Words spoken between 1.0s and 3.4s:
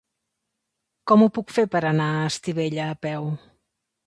Com ho puc fer per anar a Estivella a peu?